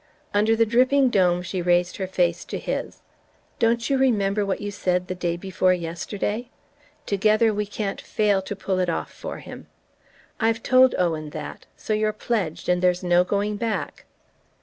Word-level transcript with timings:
Under 0.33 0.55
the 0.55 0.65
dripping 0.65 1.11
dome 1.11 1.43
she 1.43 1.61
raised 1.61 1.97
her 1.97 2.07
face 2.07 2.43
to 2.45 2.57
his. 2.57 3.03
"Don't 3.59 3.87
you 3.87 3.99
remember 3.99 4.43
what 4.43 4.59
you 4.59 4.71
said 4.71 5.05
the 5.05 5.13
day 5.13 5.37
before 5.37 5.75
yesterday? 5.75 6.49
'Together 7.05 7.53
we 7.53 7.67
can't 7.67 8.01
fail 8.01 8.41
to 8.41 8.55
pull 8.55 8.79
it 8.79 8.89
off 8.89 9.11
for 9.13 9.37
him!' 9.37 9.67
I've 10.39 10.63
told 10.63 10.95
Owen 10.97 11.29
that, 11.37 11.67
so 11.77 11.93
you're 11.93 12.13
pledged 12.13 12.67
and 12.67 12.81
there's 12.81 13.03
no 13.03 13.23
going 13.23 13.57
back." 13.57 14.05